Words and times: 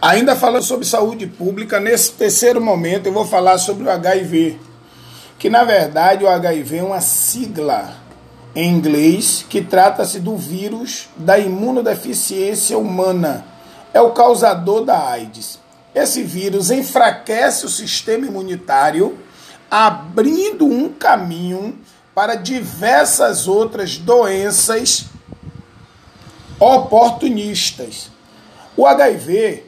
Ainda 0.00 0.36
falando 0.36 0.62
sobre 0.62 0.86
saúde 0.86 1.26
pública, 1.26 1.80
nesse 1.80 2.12
terceiro 2.12 2.60
momento 2.60 3.06
eu 3.06 3.12
vou 3.12 3.26
falar 3.26 3.58
sobre 3.58 3.82
o 3.82 3.90
HIV, 3.90 4.56
que 5.40 5.50
na 5.50 5.64
verdade 5.64 6.22
o 6.22 6.28
HIV 6.28 6.76
é 6.76 6.82
uma 6.84 7.00
sigla 7.00 7.96
em 8.54 8.70
inglês 8.72 9.44
que 9.48 9.60
trata-se 9.60 10.20
do 10.20 10.36
vírus 10.36 11.08
da 11.16 11.36
imunodeficiência 11.36 12.78
humana. 12.78 13.44
É 13.92 14.00
o 14.00 14.12
causador 14.12 14.84
da 14.84 15.08
AIDS. 15.08 15.58
Esse 15.92 16.22
vírus 16.22 16.70
enfraquece 16.70 17.66
o 17.66 17.68
sistema 17.68 18.24
imunitário, 18.24 19.18
abrindo 19.68 20.64
um 20.64 20.90
caminho 20.90 21.76
para 22.14 22.36
diversas 22.36 23.48
outras 23.48 23.98
doenças 23.98 25.06
oportunistas. 26.60 28.10
O 28.76 28.86
HIV 28.86 29.67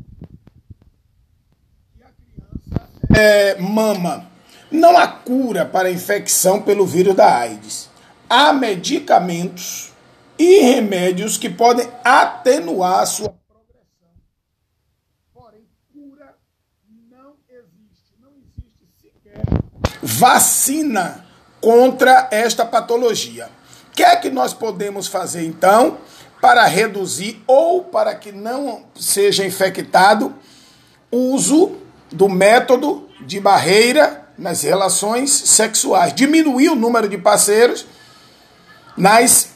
mama. 3.59 4.29
Não 4.71 4.97
há 4.97 5.07
cura 5.07 5.65
para 5.65 5.89
a 5.89 5.91
infecção 5.91 6.61
pelo 6.61 6.85
vírus 6.85 7.15
da 7.15 7.37
AIDS. 7.37 7.89
Há 8.29 8.53
medicamentos 8.53 9.91
e 10.39 10.59
remédios 10.61 11.37
que 11.37 11.49
podem 11.49 11.87
atenuar 12.03 13.01
a 13.01 13.05
sua 13.05 13.29
progressão. 13.29 14.09
Porém, 15.33 15.67
cura 15.93 16.35
não 17.09 17.33
existe. 17.49 18.15
Não 18.19 18.31
existe 18.37 18.87
sequer 19.01 19.43
vacina 20.01 21.25
contra 21.59 22.27
esta 22.31 22.65
patologia. 22.65 23.49
O 23.87 23.91
que 23.91 24.03
é 24.03 24.15
que 24.15 24.29
nós 24.29 24.53
podemos 24.53 25.07
fazer 25.07 25.45
então 25.45 25.97
para 26.41 26.65
reduzir 26.65 27.41
ou 27.45 27.83
para 27.83 28.15
que 28.15 28.31
não 28.31 28.85
seja 28.95 29.45
infectado 29.45 30.33
o 31.11 31.17
uso 31.33 31.77
do 32.11 32.27
método 32.27 33.09
de 33.21 33.39
barreira 33.39 34.29
nas 34.37 34.63
relações 34.63 35.29
sexuais, 35.31 36.13
diminuir 36.13 36.69
o 36.69 36.75
número 36.75 37.07
de 37.07 37.17
parceiros 37.17 37.85
nas 38.97 39.51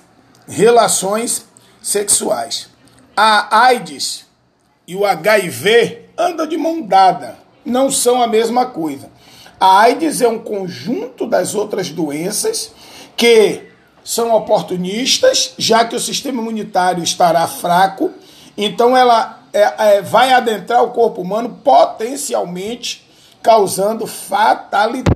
relações 0.48 1.46
sexuais. 1.82 2.70
A 3.16 3.66
AIDS 3.66 4.26
e 4.88 4.96
o 4.96 5.06
HIV 5.06 6.10
andam 6.18 6.48
de 6.48 6.58
mão 6.58 6.82
dada, 6.82 7.38
não 7.66 7.92
são 7.92 8.22
a 8.22 8.28
mesma 8.28 8.68
coisa. 8.68 9.10
A 9.60 9.82
AIDS 9.82 10.22
é 10.22 10.28
um 10.28 10.40
conjunto 10.40 11.26
das 11.26 11.56
outras 11.56 11.90
doenças 11.90 12.72
que 13.18 13.64
são 14.04 14.36
oportunistas, 14.36 15.54
já 15.58 15.86
que 15.86 15.96
o 15.96 16.00
sistema 16.00 16.42
imunitário 16.42 17.04
estará 17.04 17.48
fraco, 17.48 18.12
então 18.58 18.96
ela 18.96 19.44
é, 19.54 19.98
é, 19.98 20.02
vai 20.02 20.34
adentrar 20.34 20.84
o 20.84 20.92
corpo 20.92 21.22
humano 21.22 21.62
potencialmente 21.64 23.06
causando 23.42 24.06
fatalidade. 24.06 25.16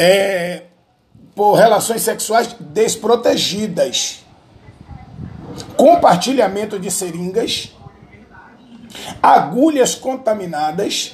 É, 0.00 0.62
por 1.34 1.54
relações 1.54 2.02
sexuais 2.02 2.54
desprotegidas, 2.58 4.20
compartilhamento 5.76 6.78
de 6.78 6.90
seringas, 6.90 7.72
agulhas 9.22 9.94
contaminadas. 9.94 11.12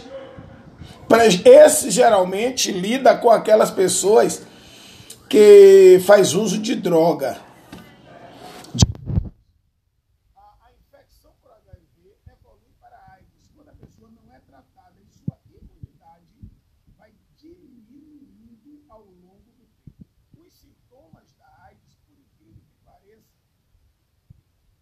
Esse 1.44 1.90
geralmente 1.90 2.70
lida 2.70 3.16
com 3.16 3.30
aquelas 3.30 3.70
pessoas 3.70 4.42
que 5.28 6.00
faz 6.06 6.34
uso 6.34 6.58
de 6.58 6.74
droga. 6.74 7.47
pessoa 14.08 14.10
não 14.10 14.32
é 14.32 14.40
tratada 14.40 15.00
e 15.00 15.06
sua 15.06 15.38
imunidade 15.50 16.50
vai 16.96 17.14
diminuindo 17.36 18.84
ao 18.88 19.04
longo 19.04 19.52
do 19.52 19.66
tempo. 19.84 20.06
Os 20.38 20.52
sintomas 20.54 21.32
da 21.34 21.64
AIDS, 21.64 21.96
por 22.06 22.18
incrível 22.18 22.62
que 22.62 22.84
pareça, 22.84 23.36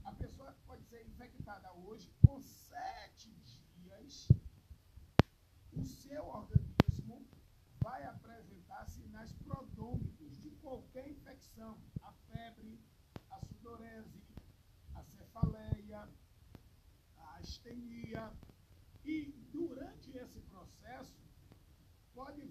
a 0.04 0.12
pessoa 0.12 0.56
pode 0.66 0.84
ser 0.84 1.04
infectada 1.06 1.72
hoje 1.72 2.12
com 2.24 2.40
sete 2.40 3.30
dias, 3.74 4.28
o 5.72 5.82
seu 5.82 6.24
organismo 6.26 7.26
vai 7.82 8.04
apresentar 8.04 8.86
sinais 8.86 9.32
prodômicos 9.32 10.40
de 10.40 10.50
qualquer 10.62 11.08
infecção, 11.08 11.78
a 12.02 12.12
febre, 12.12 12.80
a 13.30 13.40
sudorese, 13.40 14.22
a 14.94 15.02
cefaleia, 15.02 16.08
a 17.16 17.36
astenia, 17.38 18.32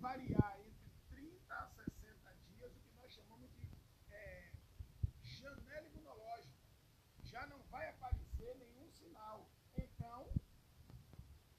variar 0.06 0.60
entre 0.60 0.92
30 1.10 1.54
a 1.56 1.68
60 1.68 2.34
dias, 2.48 2.72
o 2.76 2.80
que 2.80 2.94
nós 2.96 3.12
chamamos 3.12 3.50
de 3.56 3.66
é, 4.12 4.52
janela 5.24 5.88
imunológica. 5.88 6.62
Já 7.24 7.48
não 7.48 7.60
vai 7.64 7.90
aparecer 7.90 8.56
nenhum 8.58 8.88
sinal. 8.92 9.50
Então, 9.76 10.32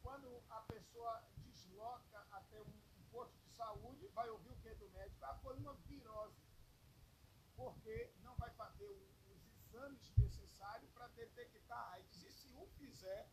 quando 0.01 0.45
a 0.49 0.61
pessoa 0.61 1.25
desloca 1.39 2.25
até 2.31 2.63
um, 2.63 2.73
posto 3.11 3.37
de 3.43 3.51
saúde, 3.51 4.07
vai 4.15 4.29
ouvir 4.31 4.51
o 4.51 4.57
que 4.57 4.75
do 4.75 4.89
médico? 4.91 5.25
Ah, 5.25 5.35
foi 5.43 5.57
uma 5.57 5.75
virose. 5.89 6.41
Porque 7.57 8.13
não 8.23 8.37
vai 8.37 8.51
fazer 8.51 8.89
os 8.89 9.27
exames 9.27 10.13
necessários 10.17 10.91
para 10.93 11.09
detectar 11.09 11.95
AIDS. 11.95 12.23
E 12.23 12.31
se 12.31 12.55
o 12.55 12.67
fizer, 12.79 13.29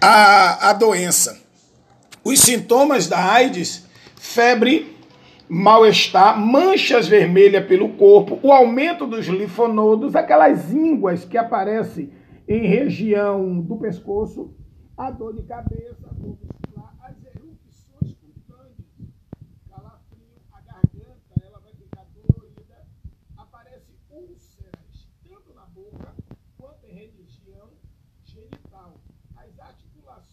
a, 0.00 0.70
a 0.70 0.72
doença. 0.72 1.38
Os 2.24 2.40
sintomas 2.40 3.06
da 3.06 3.32
AIDS, 3.32 3.86
febre, 4.16 4.96
mal-estar, 5.48 6.38
manchas 6.38 7.06
vermelhas 7.06 7.66
pelo 7.66 7.90
corpo, 7.90 8.38
o 8.42 8.52
aumento 8.52 9.06
dos 9.06 9.26
linfonodos, 9.26 10.16
aquelas 10.16 10.72
ínguas 10.72 11.24
que 11.24 11.36
aparecem 11.36 12.12
em 12.48 12.66
região 12.66 13.60
do 13.60 13.76
pescoço, 13.76 14.54
a 14.96 15.10
dor 15.10 15.34
de 15.34 15.42
cabeça, 15.42 16.08
a 16.10 16.14
dor 16.14 16.38
muscular, 16.42 16.94
as 17.02 17.16
erupções 17.24 18.16
calafrio, 19.68 20.36
a 20.52 20.60
garganta, 20.60 21.46
ela 21.46 21.60
vai 21.60 21.72
ficar 21.72 22.06
aparece 23.36 23.92
úlceras, 24.10 25.08
tanto 25.24 25.54
na 25.54 25.64
boca 25.64 26.14
quanto 26.58 26.86
em 26.86 26.94